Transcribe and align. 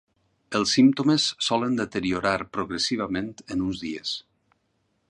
Els 0.59 0.71
símptomes 0.77 1.25
solen 1.49 1.75
deteriorar 1.81 2.33
progressivament 2.59 3.31
en 3.57 3.65
uns 3.69 3.85
dies. 3.89 4.17